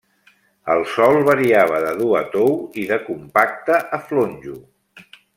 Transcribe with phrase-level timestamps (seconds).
[0.75, 2.49] El sòl variava de dur a tou
[2.83, 4.57] i de compacte a flonjo.